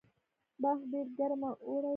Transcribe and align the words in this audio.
بلخ 0.61 0.79
ډیر 0.91 1.07
ګرم 1.17 1.41
اوړی 1.49 1.79
لري 1.81 1.89